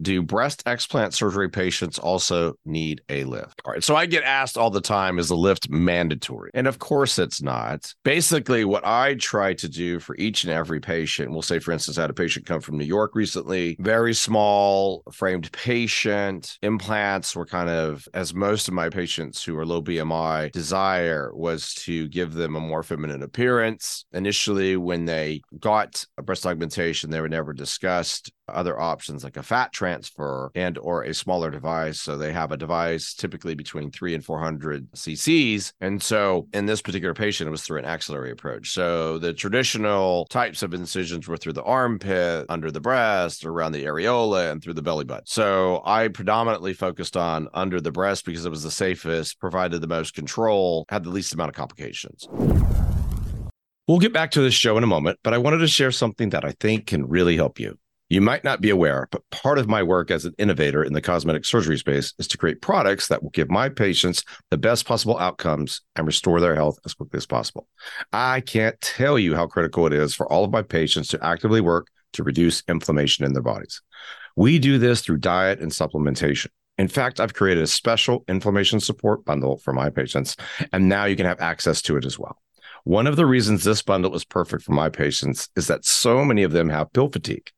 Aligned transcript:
do 0.00 0.22
breast 0.22 0.64
explant 0.64 1.12
surgery 1.12 1.48
patients 1.48 1.98
also 1.98 2.54
need 2.64 3.02
a 3.08 3.24
lift? 3.24 3.60
All 3.64 3.72
right. 3.72 3.84
So 3.84 3.96
I 3.96 4.06
get 4.06 4.24
asked 4.24 4.56
all 4.56 4.70
the 4.70 4.80
time, 4.80 5.18
is 5.18 5.28
the 5.28 5.36
lift 5.36 5.70
mandatory? 5.70 6.50
And 6.54 6.66
of 6.66 6.78
course 6.78 7.18
it's 7.18 7.42
not. 7.42 7.92
Basically, 8.04 8.64
what 8.64 8.86
I 8.86 9.14
try 9.14 9.54
to 9.54 9.68
do 9.68 10.00
for 10.00 10.16
each 10.16 10.44
and 10.44 10.52
every 10.52 10.80
patient, 10.80 11.30
we'll 11.30 11.42
say, 11.42 11.58
for 11.58 11.72
instance, 11.72 11.98
I 11.98 12.02
had 12.02 12.10
a 12.10 12.14
patient 12.14 12.46
come 12.46 12.60
from 12.60 12.78
New 12.78 12.84
York 12.84 13.14
recently, 13.14 13.76
very 13.80 14.14
small 14.14 15.02
framed 15.12 15.50
patient. 15.52 16.58
Implants 16.62 17.34
were 17.36 17.46
kind 17.46 17.70
of, 17.70 18.06
as 18.14 18.34
most 18.34 18.68
of 18.68 18.74
my 18.74 18.88
patients 18.88 19.42
who 19.44 19.56
are 19.58 19.66
low 19.66 19.82
BMI 19.82 20.52
desire, 20.52 21.30
was 21.34 21.74
to 21.74 22.08
give 22.08 22.34
them 22.34 22.56
a 22.56 22.60
more 22.60 22.82
feminine 22.82 23.22
appearance. 23.22 24.04
Initially, 24.12 24.76
when 24.76 25.04
they 25.04 25.42
got 25.58 26.04
a 26.18 26.22
breast 26.22 26.46
augmentation, 26.46 27.10
they 27.10 27.20
were 27.20 27.28
never 27.28 27.52
discussed 27.52 28.32
other 28.54 28.78
options 28.78 29.24
like 29.24 29.36
a 29.36 29.42
fat 29.42 29.72
transfer 29.72 30.50
and 30.54 30.78
or 30.78 31.02
a 31.02 31.14
smaller 31.14 31.50
device. 31.50 32.00
So 32.00 32.16
they 32.16 32.32
have 32.32 32.52
a 32.52 32.56
device 32.56 33.14
typically 33.14 33.54
between 33.54 33.90
3 33.90 34.14
and 34.14 34.24
400 34.24 34.90
cc's 34.92 35.72
and 35.80 36.02
so 36.02 36.46
in 36.52 36.66
this 36.66 36.82
particular 36.82 37.14
patient 37.14 37.48
it 37.48 37.50
was 37.50 37.62
through 37.62 37.78
an 37.78 37.84
axillary 37.84 38.30
approach. 38.30 38.70
So 38.72 39.18
the 39.18 39.32
traditional 39.32 40.26
types 40.26 40.62
of 40.62 40.74
incisions 40.74 41.28
were 41.28 41.36
through 41.36 41.54
the 41.54 41.62
armpit 41.62 42.46
under 42.48 42.70
the 42.70 42.80
breast 42.80 43.44
around 43.44 43.72
the 43.72 43.84
areola 43.84 44.50
and 44.50 44.62
through 44.62 44.74
the 44.74 44.82
belly 44.82 45.04
button. 45.04 45.26
So 45.26 45.82
i 45.84 46.08
predominantly 46.08 46.74
focused 46.74 47.16
on 47.16 47.48
under 47.54 47.80
the 47.80 47.92
breast 47.92 48.24
because 48.24 48.44
it 48.44 48.50
was 48.50 48.62
the 48.62 48.70
safest 48.70 49.40
provided 49.40 49.80
the 49.80 49.86
most 49.86 50.14
control 50.14 50.84
had 50.88 51.04
the 51.04 51.10
least 51.10 51.34
amount 51.34 51.50
of 51.50 51.54
complications. 51.54 52.28
We'll 53.90 53.98
get 53.98 54.12
back 54.12 54.30
to 54.32 54.40
this 54.40 54.54
show 54.54 54.76
in 54.78 54.84
a 54.84 54.86
moment, 54.86 55.18
but 55.24 55.34
I 55.34 55.38
wanted 55.38 55.58
to 55.58 55.66
share 55.66 55.90
something 55.90 56.30
that 56.30 56.44
I 56.44 56.52
think 56.52 56.86
can 56.86 57.08
really 57.08 57.34
help 57.34 57.58
you. 57.58 57.76
You 58.10 58.20
might 58.20 58.42
not 58.42 58.60
be 58.60 58.70
aware, 58.70 59.06
but 59.12 59.22
part 59.30 59.56
of 59.56 59.68
my 59.68 59.84
work 59.84 60.10
as 60.10 60.24
an 60.24 60.34
innovator 60.36 60.82
in 60.82 60.94
the 60.94 61.00
cosmetic 61.00 61.44
surgery 61.44 61.78
space 61.78 62.12
is 62.18 62.26
to 62.26 62.36
create 62.36 62.60
products 62.60 63.06
that 63.06 63.22
will 63.22 63.30
give 63.30 63.48
my 63.48 63.68
patients 63.68 64.24
the 64.50 64.58
best 64.58 64.84
possible 64.84 65.16
outcomes 65.16 65.82
and 65.94 66.08
restore 66.08 66.40
their 66.40 66.56
health 66.56 66.80
as 66.84 66.92
quickly 66.92 67.18
as 67.18 67.26
possible. 67.26 67.68
I 68.12 68.40
can't 68.40 68.80
tell 68.80 69.16
you 69.16 69.36
how 69.36 69.46
critical 69.46 69.86
it 69.86 69.92
is 69.92 70.12
for 70.12 70.26
all 70.26 70.44
of 70.44 70.50
my 70.50 70.62
patients 70.62 71.06
to 71.08 71.24
actively 71.24 71.60
work 71.60 71.86
to 72.14 72.24
reduce 72.24 72.64
inflammation 72.66 73.24
in 73.24 73.32
their 73.32 73.44
bodies. 73.44 73.80
We 74.34 74.58
do 74.58 74.78
this 74.78 75.02
through 75.02 75.18
diet 75.18 75.60
and 75.60 75.70
supplementation. 75.70 76.48
In 76.78 76.88
fact, 76.88 77.20
I've 77.20 77.34
created 77.34 77.62
a 77.62 77.68
special 77.68 78.24
inflammation 78.26 78.80
support 78.80 79.24
bundle 79.24 79.58
for 79.58 79.72
my 79.72 79.88
patients, 79.88 80.34
and 80.72 80.88
now 80.88 81.04
you 81.04 81.14
can 81.14 81.26
have 81.26 81.40
access 81.40 81.80
to 81.82 81.96
it 81.96 82.04
as 82.04 82.18
well. 82.18 82.36
One 82.82 83.06
of 83.06 83.14
the 83.14 83.26
reasons 83.26 83.62
this 83.62 83.82
bundle 83.82 84.16
is 84.16 84.24
perfect 84.24 84.64
for 84.64 84.72
my 84.72 84.88
patients 84.88 85.48
is 85.54 85.68
that 85.68 85.84
so 85.84 86.24
many 86.24 86.42
of 86.42 86.50
them 86.50 86.70
have 86.70 86.92
pill 86.92 87.08
fatigue. 87.08 87.52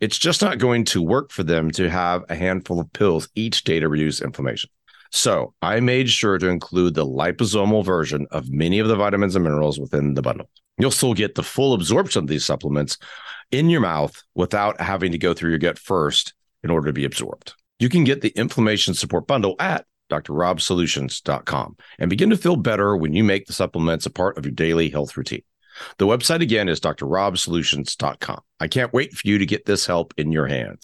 It's 0.00 0.18
just 0.18 0.42
not 0.42 0.58
going 0.58 0.84
to 0.86 1.02
work 1.02 1.30
for 1.30 1.42
them 1.42 1.70
to 1.72 1.90
have 1.90 2.24
a 2.28 2.34
handful 2.34 2.80
of 2.80 2.92
pills 2.92 3.28
each 3.34 3.64
day 3.64 3.80
to 3.80 3.88
reduce 3.88 4.20
inflammation. 4.20 4.70
So 5.10 5.54
I 5.62 5.78
made 5.80 6.10
sure 6.10 6.38
to 6.38 6.48
include 6.48 6.94
the 6.94 7.06
liposomal 7.06 7.84
version 7.84 8.26
of 8.32 8.50
many 8.50 8.80
of 8.80 8.88
the 8.88 8.96
vitamins 8.96 9.36
and 9.36 9.44
minerals 9.44 9.78
within 9.78 10.14
the 10.14 10.22
bundle. 10.22 10.50
You'll 10.76 10.90
still 10.90 11.14
get 11.14 11.36
the 11.36 11.42
full 11.42 11.72
absorption 11.72 12.24
of 12.24 12.28
these 12.28 12.44
supplements 12.44 12.98
in 13.52 13.70
your 13.70 13.80
mouth 13.80 14.20
without 14.34 14.80
having 14.80 15.12
to 15.12 15.18
go 15.18 15.32
through 15.32 15.50
your 15.50 15.58
gut 15.58 15.78
first 15.78 16.34
in 16.64 16.70
order 16.70 16.88
to 16.88 16.92
be 16.92 17.04
absorbed. 17.04 17.54
You 17.78 17.88
can 17.88 18.04
get 18.04 18.22
the 18.22 18.30
inflammation 18.30 18.94
support 18.94 19.26
bundle 19.26 19.54
at 19.60 19.86
drrobsolutions.com 20.10 21.76
and 21.98 22.10
begin 22.10 22.30
to 22.30 22.36
feel 22.36 22.56
better 22.56 22.96
when 22.96 23.14
you 23.14 23.24
make 23.24 23.46
the 23.46 23.52
supplements 23.52 24.06
a 24.06 24.10
part 24.10 24.36
of 24.36 24.44
your 24.44 24.52
daily 24.52 24.90
health 24.90 25.16
routine. 25.16 25.42
The 25.98 26.06
website 26.06 26.40
again 26.40 26.68
is 26.68 26.80
drrobsolutions.com. 26.80 28.40
I 28.60 28.68
can't 28.68 28.92
wait 28.92 29.12
for 29.12 29.26
you 29.26 29.38
to 29.38 29.46
get 29.46 29.66
this 29.66 29.86
help 29.86 30.14
in 30.16 30.32
your 30.32 30.46
hands. 30.46 30.82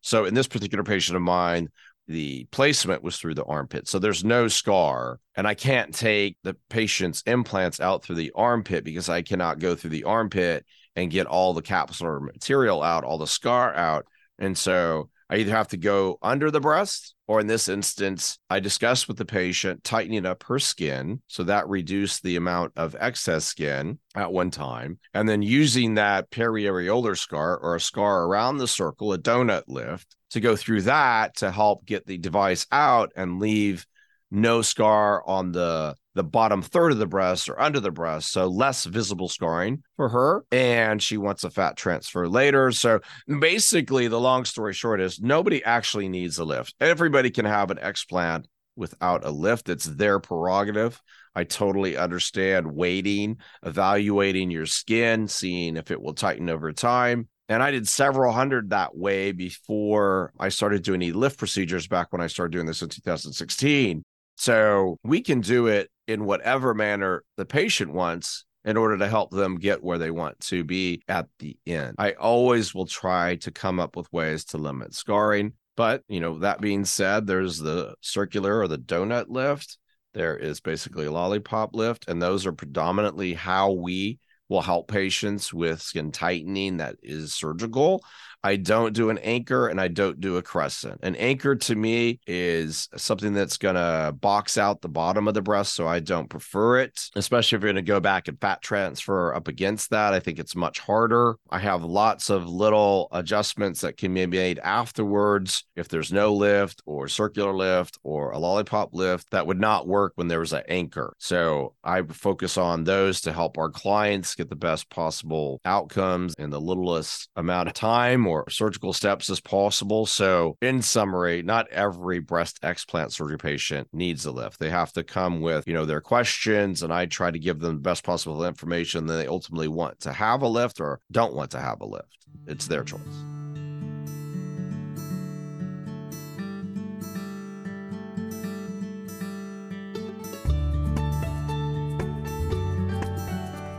So, 0.00 0.24
in 0.24 0.34
this 0.34 0.46
particular 0.46 0.84
patient 0.84 1.16
of 1.16 1.22
mine, 1.22 1.68
the 2.08 2.46
placement 2.50 3.02
was 3.02 3.18
through 3.18 3.34
the 3.34 3.44
armpit. 3.44 3.86
So 3.86 3.98
there's 3.98 4.24
no 4.24 4.48
scar. 4.48 5.20
And 5.36 5.46
I 5.46 5.54
can't 5.54 5.94
take 5.94 6.38
the 6.42 6.56
patient's 6.70 7.22
implants 7.26 7.80
out 7.80 8.02
through 8.02 8.16
the 8.16 8.32
armpit 8.34 8.82
because 8.82 9.10
I 9.10 9.20
cannot 9.22 9.58
go 9.58 9.74
through 9.74 9.90
the 9.90 10.04
armpit 10.04 10.64
and 10.96 11.10
get 11.10 11.26
all 11.26 11.52
the 11.52 11.62
capsular 11.62 12.20
material 12.20 12.82
out, 12.82 13.04
all 13.04 13.18
the 13.18 13.26
scar 13.26 13.74
out. 13.74 14.06
And 14.38 14.56
so 14.56 15.10
I 15.30 15.36
either 15.36 15.50
have 15.50 15.68
to 15.68 15.76
go 15.76 16.18
under 16.22 16.50
the 16.50 16.60
breast, 16.60 17.14
or 17.26 17.40
in 17.40 17.46
this 17.46 17.68
instance, 17.68 18.38
I 18.48 18.60
discussed 18.60 19.08
with 19.08 19.18
the 19.18 19.26
patient 19.26 19.84
tightening 19.84 20.24
up 20.24 20.42
her 20.44 20.58
skin. 20.58 21.20
So 21.26 21.42
that 21.44 21.68
reduced 21.68 22.22
the 22.22 22.36
amount 22.36 22.72
of 22.76 22.96
excess 22.98 23.44
skin 23.44 23.98
at 24.14 24.32
one 24.32 24.50
time. 24.50 24.98
And 25.12 25.28
then 25.28 25.42
using 25.42 25.94
that 25.94 26.30
periareolar 26.30 27.16
scar 27.16 27.58
or 27.58 27.74
a 27.74 27.80
scar 27.80 28.24
around 28.24 28.56
the 28.56 28.68
circle, 28.68 29.12
a 29.12 29.18
donut 29.18 29.64
lift, 29.68 30.16
to 30.30 30.40
go 30.40 30.56
through 30.56 30.82
that 30.82 31.36
to 31.36 31.50
help 31.50 31.84
get 31.84 32.06
the 32.06 32.18
device 32.18 32.66
out 32.72 33.12
and 33.14 33.40
leave 33.40 33.86
no 34.30 34.62
scar 34.62 35.22
on 35.26 35.52
the 35.52 35.94
the 36.18 36.24
bottom 36.24 36.60
third 36.60 36.92
of 36.92 36.98
the 36.98 37.06
breast 37.06 37.48
or 37.48 37.58
under 37.60 37.80
the 37.80 37.92
breast, 37.92 38.32
so 38.32 38.46
less 38.46 38.84
visible 38.84 39.28
scarring 39.28 39.82
for 39.96 40.08
her. 40.08 40.44
And 40.50 41.00
she 41.00 41.16
wants 41.16 41.44
a 41.44 41.50
fat 41.50 41.76
transfer 41.76 42.28
later. 42.28 42.72
So 42.72 43.00
basically, 43.26 44.08
the 44.08 44.20
long 44.20 44.44
story 44.44 44.74
short 44.74 45.00
is 45.00 45.20
nobody 45.20 45.64
actually 45.64 46.08
needs 46.08 46.38
a 46.38 46.44
lift. 46.44 46.74
Everybody 46.80 47.30
can 47.30 47.44
have 47.44 47.70
an 47.70 47.78
explant 47.78 48.46
without 48.76 49.24
a 49.24 49.30
lift. 49.30 49.68
It's 49.68 49.84
their 49.84 50.18
prerogative. 50.18 51.00
I 51.34 51.44
totally 51.44 51.96
understand 51.96 52.66
waiting, 52.72 53.36
evaluating 53.62 54.50
your 54.50 54.66
skin, 54.66 55.28
seeing 55.28 55.76
if 55.76 55.90
it 55.92 56.02
will 56.02 56.14
tighten 56.14 56.50
over 56.50 56.72
time. 56.72 57.28
And 57.48 57.62
I 57.62 57.70
did 57.70 57.86
several 57.86 58.32
hundred 58.32 58.70
that 58.70 58.96
way 58.96 59.32
before 59.32 60.32
I 60.38 60.48
started 60.48 60.82
doing 60.82 61.00
any 61.00 61.12
lift 61.12 61.38
procedures 61.38 61.86
back 61.86 62.08
when 62.10 62.20
I 62.20 62.26
started 62.26 62.52
doing 62.52 62.66
this 62.66 62.82
in 62.82 62.88
2016. 62.88 64.02
So 64.36 64.98
we 65.02 65.20
can 65.20 65.40
do 65.40 65.66
it 65.66 65.90
in 66.08 66.24
whatever 66.24 66.74
manner 66.74 67.22
the 67.36 67.44
patient 67.44 67.92
wants 67.92 68.44
in 68.64 68.76
order 68.76 68.98
to 68.98 69.08
help 69.08 69.30
them 69.30 69.56
get 69.58 69.84
where 69.84 69.98
they 69.98 70.10
want 70.10 70.40
to 70.40 70.64
be 70.64 71.02
at 71.06 71.28
the 71.38 71.56
end. 71.66 71.94
I 71.98 72.12
always 72.12 72.74
will 72.74 72.86
try 72.86 73.36
to 73.36 73.52
come 73.52 73.78
up 73.78 73.94
with 73.96 74.12
ways 74.12 74.44
to 74.46 74.58
limit 74.58 74.94
scarring. 74.94 75.52
But, 75.76 76.02
you 76.08 76.18
know, 76.18 76.40
that 76.40 76.60
being 76.60 76.84
said, 76.84 77.26
there's 77.26 77.58
the 77.58 77.94
circular 78.00 78.58
or 78.58 78.66
the 78.66 78.78
donut 78.78 79.26
lift. 79.28 79.78
There 80.12 80.36
is 80.36 80.60
basically 80.60 81.06
a 81.06 81.12
lollipop 81.12 81.74
lift, 81.74 82.08
and 82.08 82.20
those 82.20 82.46
are 82.46 82.52
predominantly 82.52 83.34
how 83.34 83.70
we 83.70 84.18
will 84.48 84.62
help 84.62 84.88
patients 84.88 85.52
with 85.52 85.82
skin 85.82 86.12
tightening 86.12 86.78
that 86.78 86.96
is 87.02 87.32
surgical. 87.32 88.02
I 88.44 88.56
don't 88.56 88.94
do 88.94 89.10
an 89.10 89.18
anchor 89.18 89.66
and 89.68 89.80
I 89.80 89.88
don't 89.88 90.20
do 90.20 90.36
a 90.36 90.42
crescent. 90.42 91.00
An 91.02 91.16
anchor 91.16 91.56
to 91.56 91.74
me 91.74 92.20
is 92.26 92.88
something 92.96 93.34
that's 93.34 93.56
going 93.56 93.74
to 93.74 94.12
box 94.12 94.56
out 94.56 94.80
the 94.80 94.88
bottom 94.88 95.26
of 95.26 95.34
the 95.34 95.42
breast. 95.42 95.74
So 95.74 95.88
I 95.88 95.98
don't 95.98 96.30
prefer 96.30 96.78
it, 96.78 97.10
especially 97.16 97.56
if 97.56 97.62
you're 97.62 97.72
going 97.72 97.84
to 97.84 97.92
go 97.92 98.00
back 98.00 98.28
and 98.28 98.40
fat 98.40 98.62
transfer 98.62 99.34
up 99.34 99.48
against 99.48 99.90
that. 99.90 100.14
I 100.14 100.20
think 100.20 100.38
it's 100.38 100.54
much 100.54 100.78
harder. 100.78 101.36
I 101.50 101.58
have 101.58 101.82
lots 101.82 102.30
of 102.30 102.48
little 102.48 103.08
adjustments 103.10 103.80
that 103.80 103.96
can 103.96 104.14
be 104.14 104.26
made 104.26 104.60
afterwards 104.60 105.64
if 105.74 105.88
there's 105.88 106.12
no 106.12 106.32
lift 106.32 106.80
or 106.86 107.08
circular 107.08 107.52
lift 107.52 107.98
or 108.04 108.30
a 108.30 108.38
lollipop 108.38 108.94
lift 108.94 109.30
that 109.32 109.46
would 109.48 109.60
not 109.60 109.88
work 109.88 110.12
when 110.14 110.28
there 110.28 110.40
was 110.40 110.52
an 110.52 110.62
anchor. 110.68 111.12
So 111.18 111.74
I 111.82 112.02
focus 112.02 112.56
on 112.56 112.84
those 112.84 113.20
to 113.22 113.32
help 113.32 113.58
our 113.58 113.70
clients 113.70 114.36
get 114.38 114.48
the 114.48 114.56
best 114.56 114.88
possible 114.88 115.60
outcomes 115.64 116.34
in 116.38 116.50
the 116.50 116.60
littlest 116.60 117.28
amount 117.36 117.68
of 117.68 117.74
time 117.74 118.26
or 118.26 118.48
surgical 118.48 118.92
steps 118.92 119.28
as 119.28 119.40
possible. 119.40 120.06
So, 120.06 120.56
in 120.62 120.80
summary, 120.80 121.42
not 121.42 121.68
every 121.70 122.20
breast 122.20 122.60
explant 122.62 123.12
surgery 123.12 123.38
patient 123.38 123.88
needs 123.92 124.24
a 124.24 124.30
lift. 124.30 124.58
They 124.58 124.70
have 124.70 124.92
to 124.92 125.04
come 125.04 125.40
with, 125.40 125.66
you 125.66 125.74
know, 125.74 125.84
their 125.84 126.00
questions, 126.00 126.82
and 126.82 126.92
I 126.92 127.06
try 127.06 127.30
to 127.30 127.38
give 127.38 127.58
them 127.58 127.76
the 127.76 127.82
best 127.82 128.04
possible 128.04 128.44
information 128.44 129.06
that 129.06 129.14
they 129.14 129.26
ultimately 129.26 129.68
want 129.68 130.00
to 130.00 130.12
have 130.12 130.42
a 130.42 130.48
lift 130.48 130.80
or 130.80 131.00
don't 131.10 131.34
want 131.34 131.50
to 131.50 131.60
have 131.60 131.80
a 131.80 131.86
lift. 131.86 132.26
It's 132.46 132.66
their 132.66 132.84
choice. 132.84 133.37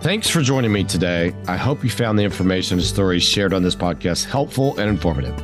Thanks 0.02 0.30
for 0.30 0.42
joining 0.42 0.72
me 0.72 0.86
today. 0.86 1.36
I 1.46 1.58
hope 1.58 1.84
you 1.84 1.90
found 1.90 2.18
the 2.18 2.24
information 2.24 2.78
and 2.78 2.88
stories 2.88 3.22
shared 3.22 3.54
on 3.54 3.64
this 3.64 3.76
podcast 3.76 4.24
helpful 4.24 4.80
and 4.80 4.90
informative. 4.90 5.36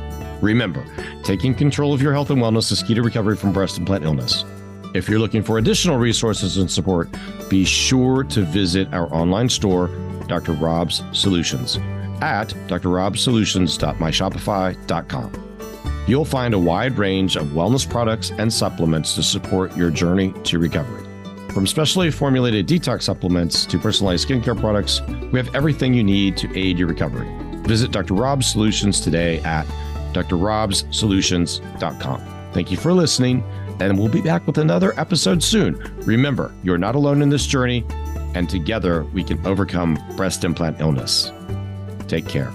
Remember, 0.42 0.82
taking 1.24 1.54
control 1.54 1.92
of 1.92 2.00
your 2.00 2.14
health 2.14 2.30
and 2.30 2.40
wellness 2.40 2.72
is 2.72 2.82
key 2.82 2.94
to 2.94 3.02
recovery 3.02 3.36
from 3.36 3.52
breast 3.52 3.76
implant 3.76 4.04
illness. 4.04 4.46
If 4.94 5.10
you're 5.10 5.18
looking 5.18 5.42
for 5.42 5.58
additional 5.58 5.98
resources 5.98 6.56
and 6.56 6.70
support, 6.70 7.10
be 7.50 7.66
sure 7.66 8.24
to 8.24 8.44
visit 8.44 8.94
our 8.94 9.12
online 9.12 9.50
store, 9.50 9.88
Dr. 10.26 10.52
Rob's 10.52 11.02
Solutions, 11.12 11.76
at 12.22 12.48
drrobsolutions.myshopify.com. 12.68 15.32
You'll 16.06 16.24
find 16.24 16.54
a 16.54 16.58
wide 16.58 16.96
range 16.96 17.36
of 17.36 17.48
wellness 17.48 17.86
products 17.88 18.30
and 18.30 18.50
supplements 18.50 19.14
to 19.16 19.22
support 19.22 19.76
your 19.76 19.90
journey 19.90 20.32
to 20.44 20.58
recovery. 20.58 21.05
From 21.56 21.66
specially 21.66 22.10
formulated 22.10 22.68
detox 22.68 23.04
supplements 23.04 23.64
to 23.64 23.78
personalized 23.78 24.28
skincare 24.28 24.60
products, 24.60 25.00
we 25.32 25.38
have 25.38 25.54
everything 25.54 25.94
you 25.94 26.04
need 26.04 26.36
to 26.36 26.54
aid 26.54 26.78
your 26.78 26.86
recovery. 26.86 27.26
Visit 27.62 27.92
Dr. 27.92 28.12
Rob's 28.12 28.46
Solutions 28.46 29.00
today 29.00 29.38
at 29.38 29.64
drrobsolutions.com. 30.12 32.50
Thank 32.52 32.70
you 32.70 32.76
for 32.76 32.92
listening, 32.92 33.42
and 33.80 33.98
we'll 33.98 34.10
be 34.10 34.20
back 34.20 34.46
with 34.46 34.58
another 34.58 34.92
episode 35.00 35.42
soon. 35.42 35.76
Remember, 36.04 36.54
you're 36.62 36.76
not 36.76 36.94
alone 36.94 37.22
in 37.22 37.30
this 37.30 37.46
journey, 37.46 37.86
and 38.34 38.50
together 38.50 39.04
we 39.14 39.24
can 39.24 39.40
overcome 39.46 39.98
breast 40.14 40.44
implant 40.44 40.82
illness. 40.82 41.32
Take 42.06 42.28
care. 42.28 42.52